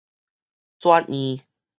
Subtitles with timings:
[0.79, 1.45] 轉院